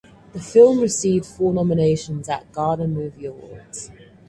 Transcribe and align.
The 0.33 0.39
film 0.39 0.79
received 0.79 1.27
four 1.27 1.53
nominations 1.53 2.27
at 2.27 2.51
Ghana 2.55 2.87
Movie 2.87 3.27
Awards. 3.27 3.91